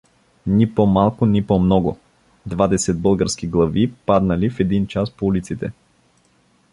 Ни 0.47 0.75
по-малко, 0.75 1.25
ни 1.25 1.47
по-много— 1.47 1.97
двадесет 2.45 2.99
български 3.01 3.47
глави 3.47 3.91
паднали 4.05 4.49
в 4.49 4.59
един 4.59 4.87
час 4.87 5.11
по 5.11 5.25
улиците! 5.25 5.71